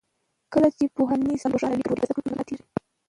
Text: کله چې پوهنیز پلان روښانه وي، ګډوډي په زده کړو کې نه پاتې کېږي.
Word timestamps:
کله 0.53 0.69
چې 0.75 0.83
پوهنیز 0.95 1.39
پلان 1.41 1.51
روښانه 1.53 1.75
وي، 1.75 1.83
ګډوډي 1.83 1.99
په 2.01 2.05
زده 2.07 2.13
کړو 2.15 2.23
کې 2.23 2.31
نه 2.31 2.37
پاتې 2.37 2.51
کېږي. 2.57 2.65